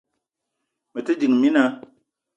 Me 0.93 0.99
te 1.05 1.13
ding, 1.19 1.35
mina 1.43 1.63